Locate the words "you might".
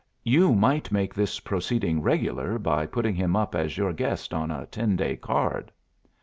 0.23-0.91